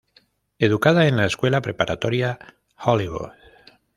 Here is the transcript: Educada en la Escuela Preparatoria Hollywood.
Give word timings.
Educada 0.57 1.07
en 1.07 1.15
la 1.15 1.27
Escuela 1.27 1.61
Preparatoria 1.61 2.39
Hollywood. 2.75 3.33